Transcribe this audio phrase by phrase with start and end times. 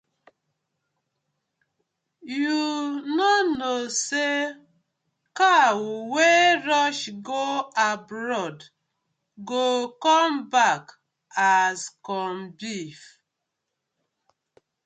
[2.39, 2.59] Yu
[3.15, 3.73] no kno
[4.07, 4.35] say
[5.37, 5.77] cow
[6.13, 7.43] wey rush go
[7.89, 8.57] abroad
[9.49, 9.65] go
[10.03, 10.85] come back
[11.59, 13.01] as corn beef.